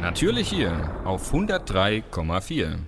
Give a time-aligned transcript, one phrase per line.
[0.00, 2.78] Natürlich hier auf 103,4.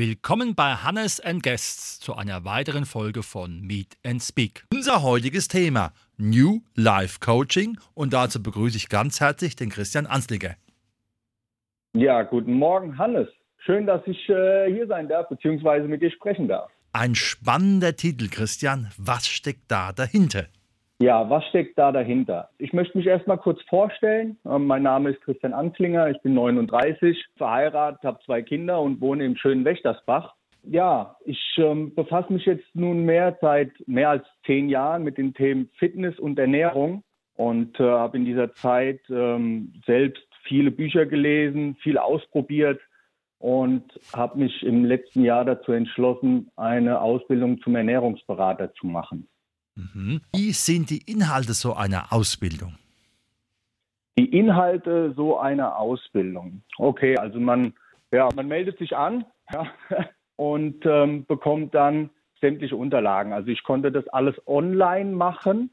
[0.00, 4.64] Willkommen bei Hannes and Guests zu einer weiteren Folge von Meet and Speak.
[4.72, 10.56] Unser heutiges Thema New Life Coaching und dazu begrüße ich ganz herzlich den Christian Ansliger.
[11.92, 13.28] Ja, guten Morgen, Hannes.
[13.58, 16.70] Schön, dass ich äh, hier sein darf, beziehungsweise mit dir sprechen darf.
[16.94, 18.90] Ein spannender Titel, Christian.
[18.96, 20.46] Was steckt da dahinter?
[21.02, 22.50] Ja, was steckt da dahinter?
[22.58, 24.36] Ich möchte mich erstmal kurz vorstellen.
[24.44, 29.24] Ähm, mein Name ist Christian Anslinger, ich bin 39, verheiratet, habe zwei Kinder und wohne
[29.24, 30.34] im schönen Wächtersbach.
[30.62, 35.32] Ja, ich ähm, befasse mich jetzt nun mehr seit mehr als zehn Jahren mit den
[35.32, 37.02] Themen Fitness und Ernährung
[37.34, 42.78] und äh, habe in dieser Zeit ähm, selbst viele Bücher gelesen, viel ausprobiert
[43.38, 49.26] und habe mich im letzten Jahr dazu entschlossen, eine Ausbildung zum Ernährungsberater zu machen.
[49.74, 50.20] Mhm.
[50.34, 52.74] Wie sind die Inhalte so einer Ausbildung?
[54.18, 56.62] Die Inhalte so einer Ausbildung.
[56.78, 57.72] Okay, also man,
[58.12, 59.66] ja, man meldet sich an ja,
[60.36, 62.10] und ähm, bekommt dann
[62.40, 63.32] sämtliche Unterlagen.
[63.32, 65.70] Also ich konnte das alles online machen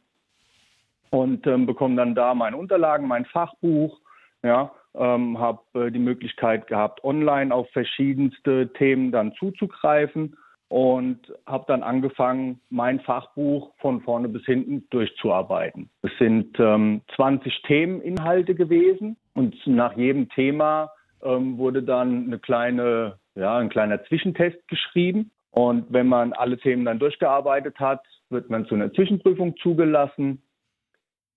[1.09, 3.99] und ähm, bekomme dann da meine Unterlagen, mein Fachbuch,
[4.43, 10.37] ja, ähm, habe äh, die Möglichkeit gehabt, online auf verschiedenste Themen dann zuzugreifen
[10.69, 15.89] und habe dann angefangen, mein Fachbuch von vorne bis hinten durchzuarbeiten.
[16.01, 20.91] Es sind ähm, 20 Themeninhalte gewesen und nach jedem Thema
[21.23, 25.31] ähm, wurde dann eine kleine, ja, ein kleiner Zwischentest geschrieben.
[25.51, 30.41] Und wenn man alle Themen dann durchgearbeitet hat, wird man zu einer Zwischenprüfung zugelassen.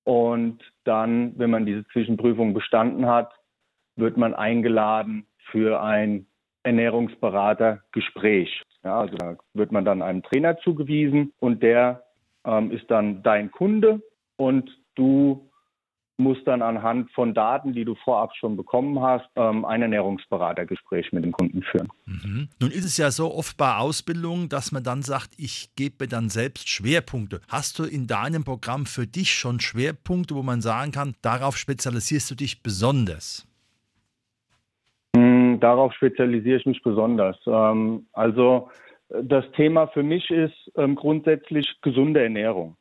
[0.05, 3.33] Und dann, wenn man diese Zwischenprüfung bestanden hat,
[3.97, 6.27] wird man eingeladen für ein
[6.63, 8.63] Ernährungsberatergespräch.
[8.85, 12.05] Ja, also da wird man dann einem Trainer zugewiesen und der
[12.45, 14.03] ähm, ist dann dein Kunde
[14.37, 15.51] und du
[16.21, 21.25] musst dann anhand von Daten, die du vorab schon bekommen hast, ähm, ein Ernährungsberatergespräch mit
[21.25, 21.89] dem Kunden führen.
[22.05, 22.49] Mhm.
[22.61, 26.29] Nun ist es ja so oft bei Ausbildungen, dass man dann sagt, ich gebe dann
[26.29, 27.41] selbst Schwerpunkte.
[27.49, 32.31] Hast du in deinem Programm für dich schon Schwerpunkte, wo man sagen kann, darauf spezialisierst
[32.31, 33.47] du dich besonders?
[35.63, 37.37] Darauf spezialisiere ich mich besonders.
[37.47, 38.71] Ähm, also
[39.09, 42.77] das Thema für mich ist ähm, grundsätzlich gesunde Ernährung.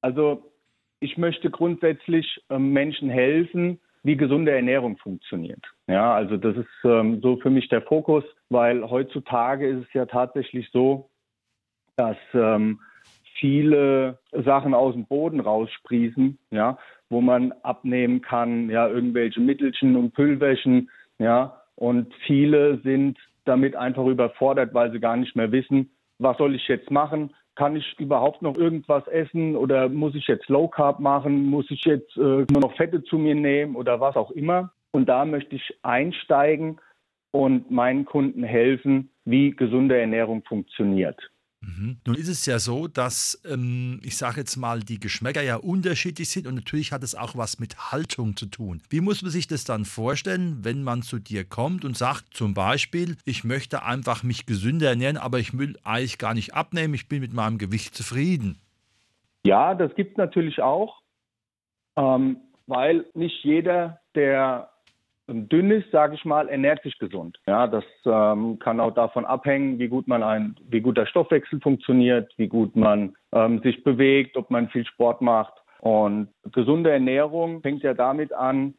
[0.00, 0.52] Also
[1.00, 5.64] ich möchte grundsätzlich ähm, Menschen helfen, wie gesunde Ernährung funktioniert.
[5.86, 10.06] Ja, also das ist ähm, so für mich der Fokus, weil heutzutage ist es ja
[10.06, 11.10] tatsächlich so,
[11.96, 12.80] dass ähm,
[13.38, 16.78] viele Sachen aus dem Boden raussprießen, ja,
[17.10, 24.06] wo man abnehmen kann, ja, irgendwelche Mittelchen und Pülverchen, ja, und viele sind damit einfach
[24.06, 27.34] überfordert, weil sie gar nicht mehr wissen, was soll ich jetzt machen?
[27.56, 31.46] Kann ich überhaupt noch irgendwas essen oder muss ich jetzt Low Carb machen?
[31.46, 34.70] Muss ich jetzt äh, nur noch Fette zu mir nehmen oder was auch immer?
[34.92, 36.80] Und da möchte ich einsteigen
[37.32, 41.31] und meinen Kunden helfen, wie gesunde Ernährung funktioniert.
[41.62, 41.98] Mhm.
[42.04, 46.28] Nun ist es ja so, dass, ähm, ich sage jetzt mal, die Geschmäcker ja unterschiedlich
[46.28, 48.82] sind und natürlich hat es auch was mit Haltung zu tun.
[48.90, 52.52] Wie muss man sich das dann vorstellen, wenn man zu dir kommt und sagt zum
[52.52, 57.08] Beispiel, ich möchte einfach mich gesünder ernähren, aber ich will eigentlich gar nicht abnehmen, ich
[57.08, 58.58] bin mit meinem Gewicht zufrieden?
[59.44, 61.00] Ja, das gibt es natürlich auch,
[61.96, 64.71] ähm, weil nicht jeder, der
[65.28, 67.38] dünn ist, sage ich mal, ernährt sich gesund.
[67.46, 71.60] Ja, das ähm, kann auch davon abhängen, wie gut man ein, wie gut der Stoffwechsel
[71.60, 75.54] funktioniert, wie gut man ähm, sich bewegt, ob man viel Sport macht.
[75.80, 78.74] Und gesunde Ernährung fängt ja damit an,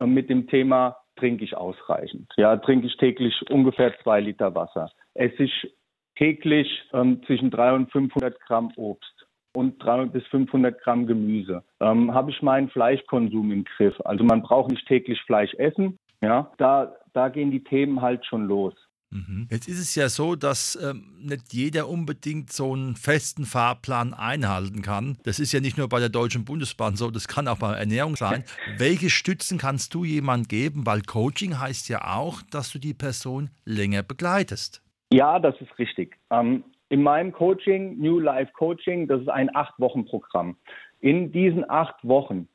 [0.00, 2.32] äh, mit dem Thema trinke ich ausreichend.
[2.36, 4.90] Ja, trinke ich täglich ungefähr zwei Liter Wasser.
[5.14, 5.74] Esse ich
[6.16, 9.13] täglich ähm, zwischen 300 und 500 Gramm Obst
[9.54, 11.62] und 300 bis 500 Gramm Gemüse.
[11.80, 13.94] Ähm, Habe ich meinen Fleischkonsum im Griff?
[14.04, 15.98] Also man braucht nicht täglich Fleisch essen.
[16.20, 18.74] Ja, da, da gehen die Themen halt schon los.
[19.14, 19.46] Mhm.
[19.48, 24.82] Jetzt ist es ja so, dass ähm, nicht jeder unbedingt so einen festen Fahrplan einhalten
[24.82, 25.18] kann.
[25.22, 28.16] Das ist ja nicht nur bei der Deutschen Bundesbahn so, das kann auch bei Ernährung
[28.16, 28.42] sein.
[28.78, 30.84] Welche Stützen kannst du jemand geben?
[30.84, 34.82] Weil Coaching heißt ja auch, dass du die Person länger begleitest.
[35.12, 36.16] Ja, das ist richtig.
[36.30, 40.56] Ähm, in meinem Coaching, New Life Coaching, das ist ein Acht-Wochen-Programm.
[41.00, 42.46] In diesen acht Wochen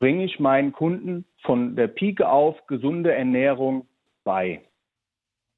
[0.00, 3.86] bringe ich meinen Kunden von der Pike auf gesunde Ernährung
[4.24, 4.62] bei.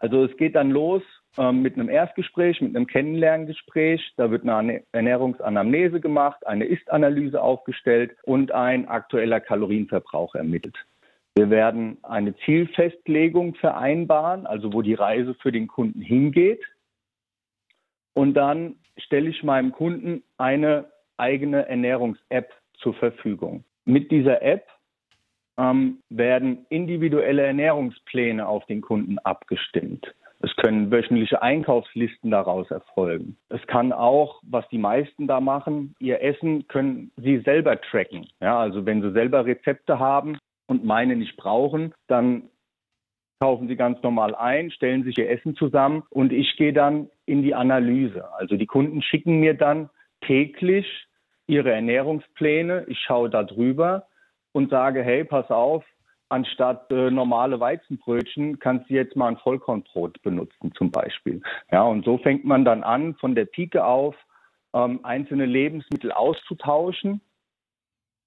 [0.01, 1.03] Also es geht dann los
[1.39, 4.13] ähm, mit einem Erstgespräch, mit einem Kennenlerngespräch.
[4.19, 10.77] Da wird eine Ernährungsanamnese gemacht, eine Ist-Analyse aufgestellt und ein aktueller Kalorienverbrauch ermittelt.
[11.37, 16.63] Wir werden eine Zielfestlegung vereinbaren, also wo die Reise für den Kunden hingeht.
[18.19, 20.87] Und dann stelle ich meinem Kunden eine
[21.19, 23.63] eigene Ernährungs-App zur Verfügung.
[23.85, 24.67] Mit dieser App
[25.57, 30.13] ähm, werden individuelle Ernährungspläne auf den Kunden abgestimmt.
[30.41, 33.37] Es können wöchentliche Einkaufslisten daraus erfolgen.
[33.51, 38.27] Es kann auch, was die meisten da machen, ihr Essen können sie selber tracken.
[38.41, 42.51] Ja, also wenn sie selber Rezepte haben und meine nicht brauchen, dann
[43.39, 47.43] kaufen sie ganz normal ein, stellen sich ihr Essen zusammen und ich gehe dann in
[47.43, 48.33] die Analyse.
[48.35, 49.91] Also die Kunden schicken mir dann
[50.23, 50.87] täglich
[51.47, 52.85] ihre Ernährungspläne.
[52.89, 54.07] Ich schaue da drüber
[54.53, 55.85] und sage, hey, pass auf,
[56.29, 61.41] anstatt äh, normale Weizenbrötchen kannst du jetzt mal ein Vollkornbrot benutzen zum Beispiel.
[61.71, 64.17] Ja, und so fängt man dann an, von der Pike auf
[64.75, 67.21] ähm, einzelne Lebensmittel auszutauschen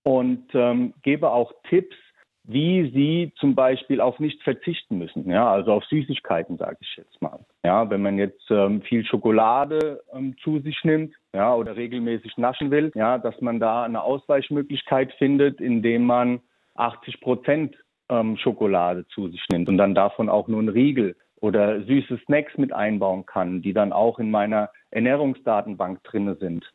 [0.03, 1.95] und ähm, gebe auch Tipps,
[2.43, 5.29] wie sie zum Beispiel auf nichts verzichten müssen.
[5.29, 7.39] Ja, also auf Süßigkeiten, sage ich jetzt mal.
[7.63, 12.71] Ja, wenn man jetzt ähm, viel Schokolade ähm, zu sich nimmt, ja, oder regelmäßig naschen
[12.71, 16.41] will, ja, dass man da eine Ausweichmöglichkeit findet, indem man
[16.75, 17.75] 80 Prozent
[18.09, 22.57] ähm, Schokolade zu sich nimmt und dann davon auch nur ein Riegel oder süße Snacks
[22.57, 26.69] mit einbauen kann, die dann auch in meiner Ernährungsdatenbank drinne sind.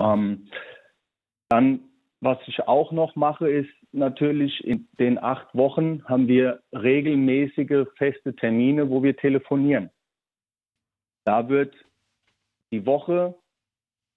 [0.00, 0.48] Ähm,
[1.48, 1.80] dann,
[2.20, 8.34] was ich auch noch mache, ist natürlich in den acht Wochen haben wir regelmäßige feste
[8.34, 9.90] Termine, wo wir telefonieren.
[11.24, 11.74] Da wird
[12.72, 13.34] die Woche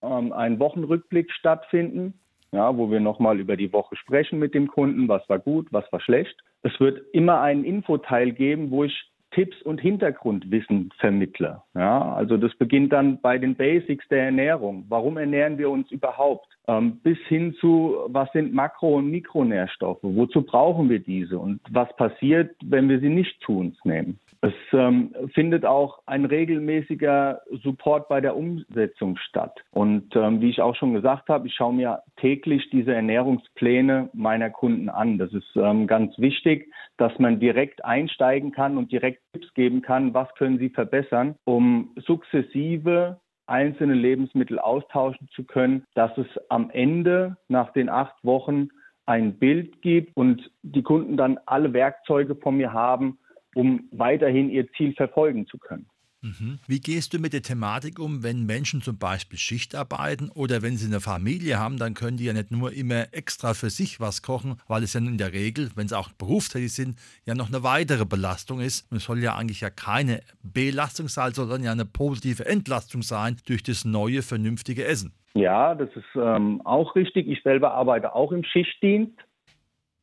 [0.01, 2.19] ähm, ein Wochenrückblick stattfinden
[2.56, 5.92] ja, wo wir nochmal über die Woche sprechen mit dem Kunden, was war gut, was
[5.92, 6.42] war schlecht.
[6.63, 11.62] Es wird immer einen Infoteil geben, wo ich Tipps und Hintergrundwissen vermittle.
[11.74, 14.86] Ja, also das beginnt dann bei den Basics der Ernährung.
[14.88, 16.48] Warum ernähren wir uns überhaupt?
[16.67, 20.00] Ähm, bis hin zu, was sind Makro- und Mikronährstoffe?
[20.01, 21.38] Wozu brauchen wir diese?
[21.38, 24.19] Und was passiert, wenn wir sie nicht zu uns nehmen?
[24.41, 29.63] Es ähm, findet auch ein regelmäßiger Support bei der Umsetzung statt.
[29.71, 34.51] Und ähm, wie ich auch schon gesagt habe, ich schaue mir täglich diese Ernährungspläne meiner
[34.51, 35.18] Kunden an.
[35.18, 40.13] Das ist ähm, ganz wichtig, dass man direkt einsteigen kann und direkt Tipps geben kann,
[40.13, 47.38] was können Sie verbessern, um sukzessive einzelne Lebensmittel austauschen zu können, dass es am Ende
[47.47, 48.69] nach den acht Wochen
[49.06, 53.19] ein Bild gibt und die Kunden dann alle Werkzeuge von mir haben,
[53.53, 55.88] um weiterhin ihr Ziel verfolgen zu können.
[56.25, 56.57] Mhm.
[56.66, 60.75] Wie gehst du mit der Thematik um, wenn Menschen zum Beispiel Schicht arbeiten oder wenn
[60.75, 64.24] sie eine Familie haben, dann können die ja nicht nur immer extra für sich was
[64.24, 67.62] kochen, weil es ja in der Regel, wenn sie auch berufstätig sind, ja noch eine
[67.62, 68.92] weitere Belastung ist.
[68.92, 73.38] Und es soll ja eigentlich ja keine Belastung sein, sondern ja eine positive Entlastung sein
[73.45, 75.13] durch das neue, vernünftige Essen.
[75.36, 77.28] Ja, das ist ähm, auch richtig.
[77.28, 79.19] Ich selber arbeite auch im Schichtdienst.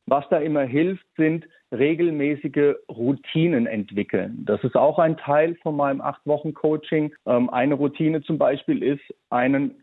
[0.05, 4.43] Was da immer hilft, sind regelmäßige Routinen entwickeln.
[4.45, 7.13] Das ist auch ein Teil von meinem acht Wochen Coaching.
[7.25, 9.81] Ähm, eine Routine zum Beispiel ist, einen,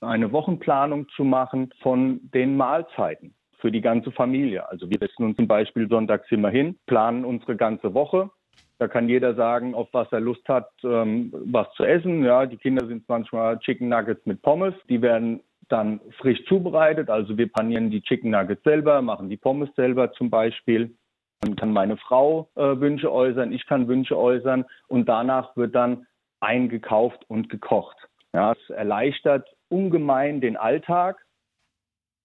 [0.00, 4.68] eine Wochenplanung zu machen von den Mahlzeiten für die ganze Familie.
[4.68, 8.30] Also wir setzen uns zum Beispiel sonntags immer hin, planen unsere ganze Woche.
[8.78, 12.22] Da kann jeder sagen, auf was er Lust hat, ähm, was zu essen.
[12.24, 14.74] Ja, die Kinder sind manchmal Chicken Nuggets mit Pommes.
[14.88, 17.10] Die werden dann frisch zubereitet.
[17.10, 20.96] Also wir panieren die Chicken Nuggets selber, machen die Pommes selber zum Beispiel.
[21.40, 26.06] Dann kann meine Frau äh, Wünsche äußern, ich kann Wünsche äußern und danach wird dann
[26.40, 27.96] eingekauft und gekocht.
[28.32, 31.24] Ja, es erleichtert ungemein den Alltag,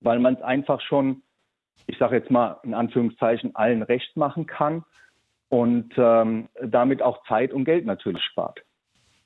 [0.02, 1.24] weil man es einfach schon,
[1.88, 4.84] ich sage jetzt mal in Anführungszeichen, allen recht machen kann
[5.50, 8.62] und ähm, damit auch Zeit und Geld natürlich spart.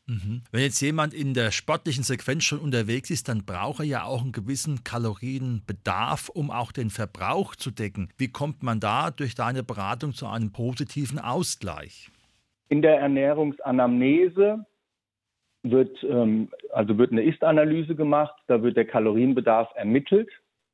[0.08, 0.44] Mhm.
[0.52, 4.22] Wenn jetzt jemand in der sportlichen Sequenz schon unterwegs ist, dann braucht er ja auch
[4.22, 8.10] einen gewissen Kalorienbedarf, um auch den Verbrauch zu decken.
[8.18, 12.12] Wie kommt man da durch deine Beratung zu einem positiven Ausgleich?
[12.70, 14.66] In der Ernährungsanamnese
[15.64, 20.30] wird, ähm, also wird eine Ist-Analyse gemacht, da wird der Kalorienbedarf ermittelt.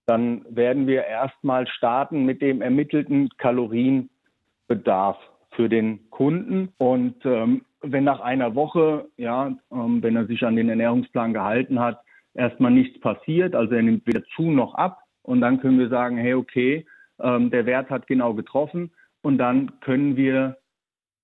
[0.07, 5.17] Dann werden wir erstmal starten mit dem ermittelten Kalorienbedarf
[5.51, 6.73] für den Kunden.
[6.77, 11.79] Und ähm, wenn nach einer Woche, ja, ähm, wenn er sich an den Ernährungsplan gehalten
[11.79, 12.01] hat,
[12.33, 16.17] erstmal nichts passiert, also er nimmt weder zu noch ab, und dann können wir sagen,
[16.17, 16.85] hey, okay,
[17.19, 20.57] ähm, der Wert hat genau getroffen, und dann können wir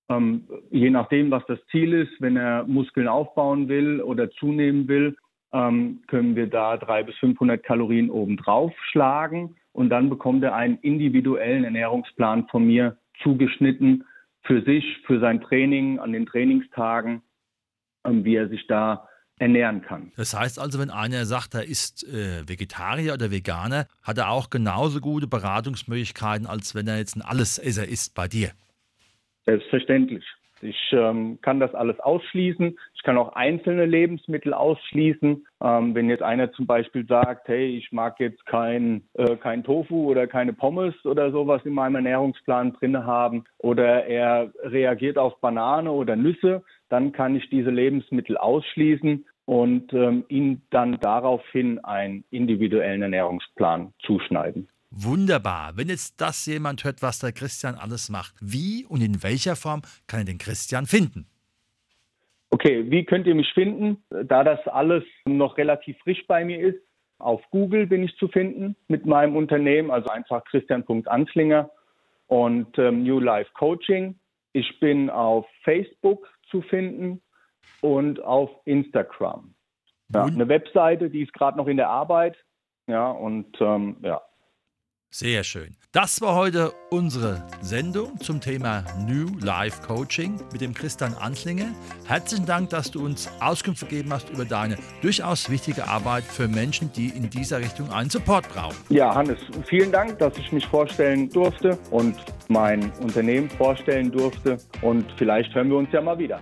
[0.08, 5.16] ähm, je nachdem, was das Ziel ist, wenn er Muskeln aufbauen will oder zunehmen will,
[5.52, 10.78] ähm, können wir da 300 bis 500 Kalorien obendrauf schlagen und dann bekommt er einen
[10.78, 14.04] individuellen Ernährungsplan von mir zugeschnitten,
[14.48, 17.22] für sich, für sein Training, an den Trainingstagen,
[18.04, 19.06] ähm, wie er sich da
[19.38, 20.10] ernähren kann.
[20.16, 24.50] Das heißt also, wenn einer sagt, er ist äh, Vegetarier oder Veganer, hat er auch
[24.50, 28.50] genauso gute Beratungsmöglichkeiten, als wenn er jetzt ein Allesesser ist bei dir.
[29.46, 30.24] Selbstverständlich.
[30.60, 32.76] Ich ähm, kann das alles ausschließen.
[32.94, 35.46] Ich kann auch einzelne Lebensmittel ausschließen.
[35.62, 40.10] Ähm, wenn jetzt einer zum Beispiel sagt, hey, ich mag jetzt kein, äh, kein Tofu
[40.10, 45.90] oder keine Pommes oder sowas in meinem Ernährungsplan drin haben oder er reagiert auf Banane
[45.92, 53.02] oder Nüsse, dann kann ich diese Lebensmittel ausschließen und ähm, ihm dann daraufhin einen individuellen
[53.02, 54.68] Ernährungsplan zuschneiden.
[54.90, 55.76] Wunderbar.
[55.76, 59.82] Wenn jetzt das jemand hört, was der Christian alles macht, wie und in welcher Form
[60.06, 61.26] kann er den Christian finden?
[62.50, 64.02] Okay, wie könnt ihr mich finden?
[64.08, 66.78] Da das alles noch relativ frisch bei mir ist,
[67.18, 71.68] auf Google bin ich zu finden mit meinem Unternehmen, also einfach Christian.anslinger
[72.28, 74.18] und ähm, New Life Coaching.
[74.52, 77.20] Ich bin auf Facebook zu finden
[77.80, 79.54] und auf Instagram.
[80.14, 82.36] Ja, eine Webseite, die ist gerade noch in der Arbeit.
[82.86, 84.22] Ja, und ähm, ja,
[85.10, 85.76] sehr schön.
[85.92, 91.74] Das war heute unsere Sendung zum Thema New Life Coaching mit dem Christian Anslinger.
[92.06, 96.92] Herzlichen Dank, dass du uns Auskunft gegeben hast über deine durchaus wichtige Arbeit für Menschen,
[96.92, 98.76] die in dieser Richtung einen Support brauchen.
[98.90, 102.14] Ja, Hannes, vielen Dank, dass ich mich vorstellen durfte und
[102.48, 104.58] mein Unternehmen vorstellen durfte.
[104.82, 106.40] Und vielleicht hören wir uns ja mal wieder.